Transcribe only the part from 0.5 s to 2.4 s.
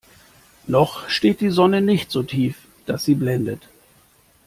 Noch steht die Sonne nicht so